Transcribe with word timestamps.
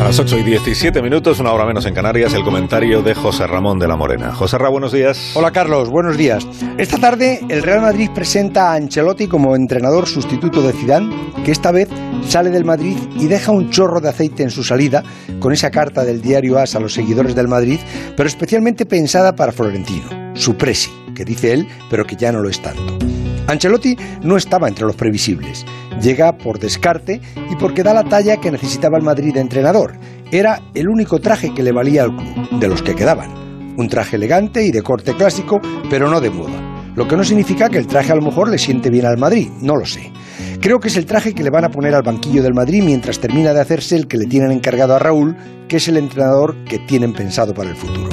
A 0.00 0.04
las 0.04 0.18
8 0.18 0.38
y 0.38 0.42
17 0.44 1.02
minutos, 1.02 1.40
una 1.40 1.52
hora 1.52 1.66
menos 1.66 1.84
en 1.84 1.92
Canarias, 1.92 2.32
el 2.32 2.42
comentario 2.42 3.02
de 3.02 3.14
José 3.14 3.46
Ramón 3.46 3.78
de 3.78 3.86
la 3.86 3.96
Morena. 3.96 4.32
José 4.32 4.56
Ramón, 4.56 4.72
buenos 4.72 4.92
días. 4.92 5.32
Hola 5.34 5.50
Carlos, 5.50 5.90
buenos 5.90 6.16
días. 6.16 6.46
Esta 6.78 6.96
tarde 6.96 7.40
el 7.50 7.62
Real 7.62 7.82
Madrid 7.82 8.08
presenta 8.14 8.72
a 8.72 8.76
Ancelotti 8.76 9.28
como 9.28 9.54
entrenador 9.54 10.08
sustituto 10.08 10.62
de 10.62 10.72
Zidane, 10.72 11.14
que 11.44 11.52
esta 11.52 11.70
vez 11.70 11.90
sale 12.26 12.48
del 12.48 12.64
Madrid 12.64 12.96
y 13.14 13.26
deja 13.26 13.52
un 13.52 13.68
chorro 13.68 14.00
de 14.00 14.08
aceite 14.08 14.42
en 14.42 14.50
su 14.50 14.64
salida 14.64 15.04
con 15.38 15.52
esa 15.52 15.70
carta 15.70 16.02
del 16.02 16.22
diario 16.22 16.58
AS 16.58 16.74
a 16.76 16.80
los 16.80 16.94
seguidores 16.94 17.34
del 17.34 17.48
Madrid, 17.48 17.78
pero 18.16 18.26
especialmente 18.26 18.86
pensada 18.86 19.36
para 19.36 19.52
Florentino, 19.52 20.08
su 20.34 20.56
presi, 20.56 20.90
dice 21.24 21.52
él, 21.52 21.68
pero 21.88 22.04
que 22.04 22.16
ya 22.16 22.32
no 22.32 22.40
lo 22.40 22.48
es 22.48 22.60
tanto. 22.60 22.98
Ancelotti 23.46 23.96
no 24.22 24.36
estaba 24.36 24.68
entre 24.68 24.86
los 24.86 24.96
previsibles. 24.96 25.66
Llega 26.00 26.36
por 26.36 26.58
descarte 26.58 27.20
y 27.50 27.56
porque 27.56 27.82
da 27.82 27.92
la 27.92 28.04
talla 28.04 28.36
que 28.36 28.50
necesitaba 28.50 28.96
el 28.96 29.04
Madrid 29.04 29.34
de 29.34 29.40
entrenador. 29.40 29.98
Era 30.30 30.60
el 30.74 30.88
único 30.88 31.18
traje 31.18 31.52
que 31.52 31.62
le 31.62 31.72
valía 31.72 32.04
al 32.04 32.14
club, 32.14 32.60
de 32.60 32.68
los 32.68 32.82
que 32.82 32.94
quedaban. 32.94 33.74
Un 33.76 33.88
traje 33.88 34.16
elegante 34.16 34.64
y 34.64 34.70
de 34.70 34.82
corte 34.82 35.14
clásico, 35.14 35.60
pero 35.90 36.08
no 36.08 36.20
de 36.20 36.30
moda. 36.30 36.70
Lo 36.94 37.08
que 37.08 37.16
no 37.16 37.24
significa 37.24 37.68
que 37.68 37.78
el 37.78 37.86
traje 37.86 38.12
a 38.12 38.16
lo 38.16 38.22
mejor 38.22 38.48
le 38.48 38.58
siente 38.58 38.90
bien 38.90 39.06
al 39.06 39.18
Madrid, 39.18 39.48
no 39.60 39.76
lo 39.76 39.86
sé. 39.86 40.12
Creo 40.60 40.78
que 40.78 40.88
es 40.88 40.96
el 40.96 41.06
traje 41.06 41.34
que 41.34 41.42
le 41.42 41.50
van 41.50 41.64
a 41.64 41.70
poner 41.70 41.94
al 41.94 42.02
banquillo 42.02 42.42
del 42.42 42.52
Madrid 42.52 42.82
mientras 42.84 43.18
termina 43.18 43.52
de 43.52 43.60
hacerse 43.60 43.96
el 43.96 44.06
que 44.06 44.18
le 44.18 44.26
tienen 44.26 44.52
encargado 44.52 44.94
a 44.94 44.98
Raúl, 44.98 45.36
que 45.68 45.78
es 45.78 45.88
el 45.88 45.96
entrenador 45.96 46.54
que 46.64 46.78
tienen 46.78 47.12
pensado 47.12 47.54
para 47.54 47.70
el 47.70 47.76
futuro. 47.76 48.10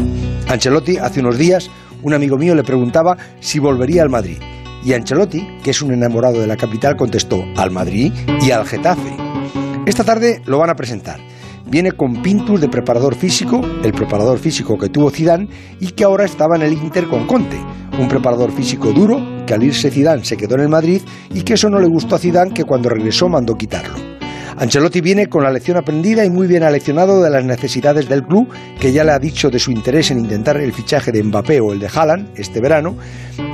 Ancelotti, 0.47 0.97
hace 0.97 1.19
unos 1.19 1.37
días, 1.37 1.69
un 2.03 2.13
amigo 2.13 2.37
mío 2.37 2.55
le 2.55 2.63
preguntaba 2.63 3.17
si 3.39 3.59
volvería 3.59 4.03
al 4.03 4.09
Madrid. 4.09 4.37
Y 4.83 4.93
Ancelotti, 4.93 5.45
que 5.63 5.71
es 5.71 5.81
un 5.81 5.93
enamorado 5.93 6.39
de 6.39 6.47
la 6.47 6.57
capital, 6.57 6.95
contestó 6.95 7.43
al 7.55 7.71
Madrid 7.71 8.13
y 8.41 8.51
al 8.51 8.65
Getafe. 8.65 9.17
Esta 9.85 10.03
tarde 10.03 10.41
lo 10.45 10.59
van 10.59 10.69
a 10.69 10.75
presentar. 10.75 11.19
Viene 11.65 11.91
con 11.91 12.21
Pintus 12.21 12.61
de 12.61 12.69
preparador 12.69 13.15
físico, 13.15 13.61
el 13.83 13.91
preparador 13.91 14.39
físico 14.39 14.77
que 14.77 14.87
tuvo 14.87 15.09
Zidane 15.09 15.49
y 15.81 15.87
que 15.91 16.05
ahora 16.05 16.23
estaba 16.23 16.55
en 16.55 16.61
el 16.61 16.73
Inter 16.73 17.07
con 17.07 17.27
Conte, 17.27 17.57
un 17.99 18.07
preparador 18.07 18.51
físico 18.51 18.93
duro 18.93 19.19
que 19.45 19.53
al 19.53 19.63
irse 19.63 19.91
Zidane 19.91 20.23
se 20.23 20.37
quedó 20.37 20.55
en 20.55 20.61
el 20.61 20.69
Madrid 20.69 21.01
y 21.33 21.41
que 21.41 21.55
eso 21.55 21.69
no 21.69 21.79
le 21.79 21.87
gustó 21.87 22.15
a 22.15 22.19
Zidane 22.19 22.53
que 22.53 22.63
cuando 22.63 22.89
regresó 22.89 23.27
mandó 23.27 23.55
quitarlo. 23.55 24.06
Ancelotti 24.59 25.01
viene 25.01 25.27
con 25.27 25.43
la 25.43 25.51
lección 25.51 25.77
aprendida 25.77 26.25
y 26.25 26.31
muy 26.31 26.47
bien 26.47 26.63
aleccionado 26.63 27.21
de 27.21 27.29
las 27.29 27.45
necesidades 27.45 28.09
del 28.09 28.23
club, 28.23 28.49
que 28.79 28.91
ya 28.91 29.03
le 29.03 29.11
ha 29.11 29.19
dicho 29.19 29.51
de 29.51 29.59
su 29.59 29.71
interés 29.71 30.09
en 30.09 30.17
intentar 30.17 30.57
el 30.57 30.73
fichaje 30.73 31.11
de 31.11 31.21
Mbappé 31.21 31.59
o 31.61 31.73
el 31.73 31.79
de 31.79 31.87
Haaland 31.93 32.31
este 32.35 32.59
verano, 32.59 32.97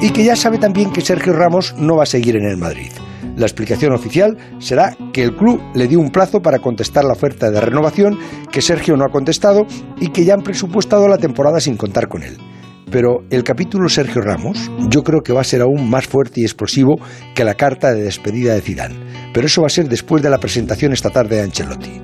y 0.02 0.12
que 0.12 0.24
ya 0.24 0.38
sabe 0.38 0.60
también 0.60 0.94
que 0.94 1.02
Sergio 1.02 1.34
Ramos 1.34 1.76
no 1.78 1.98
va 1.98 2.04
a 2.04 2.06
seguir 2.06 2.38
en 2.38 2.46
el 2.46 2.56
Madrid. 2.56 2.92
La 3.36 3.46
explicación 3.46 3.92
oficial 3.92 4.38
será 4.60 4.96
que 5.12 5.24
el 5.24 5.36
club 5.36 5.62
le 5.76 5.90
dio 5.90 6.00
un 6.00 6.10
plazo 6.10 6.42
para 6.42 6.60
contestar 6.60 7.04
la 7.04 7.14
oferta 7.14 7.52
de 7.52 7.60
renovación, 7.60 8.18
que 8.50 8.62
Sergio 8.62 8.96
no 8.96 9.04
ha 9.04 9.12
contestado 9.12 9.66
y 10.00 10.10
que 10.10 10.24
ya 10.24 10.36
han 10.36 10.44
presupuestado 10.44 11.10
la 11.10 11.18
temporada 11.18 11.60
sin 11.60 11.76
contar 11.76 12.08
con 12.08 12.24
él. 12.24 12.38
Pero 12.92 13.24
el 13.30 13.44
capítulo 13.44 13.90
Sergio 13.90 14.22
Ramos 14.22 14.72
yo 14.90 15.04
creo 15.04 15.22
que 15.22 15.34
va 15.34 15.42
a 15.42 15.46
ser 15.46 15.62
aún 15.62 15.90
más 15.90 16.08
fuerte 16.08 16.42
y 16.42 16.44
explosivo 16.44 17.00
que 17.36 17.44
la 17.44 17.56
carta 17.56 17.94
de 17.94 18.04
despedida 18.04 18.54
de 18.54 18.62
Zidane. 18.62 18.96
Pero 19.34 19.48
eso 19.48 19.62
va 19.62 19.68
a 19.68 19.72
ser 19.72 19.90
después 19.90 20.22
de 20.22 20.30
la 20.30 20.40
presentación 20.40 20.94
esta 20.94 21.10
tarde 21.10 21.38
de 21.38 21.44
Ancelotti. 21.44 22.02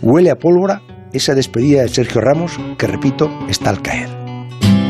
Huele 0.00 0.30
a 0.30 0.36
pólvora 0.36 0.82
esa 1.12 1.34
despedida 1.34 1.82
de 1.82 1.88
Sergio 1.88 2.20
Ramos 2.20 2.58
que, 2.78 2.86
repito, 2.86 3.28
está 3.48 3.70
al 3.70 3.82
caer. 3.82 4.21